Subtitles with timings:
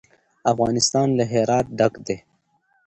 [0.51, 2.17] افغانستان له هرات ډک دی.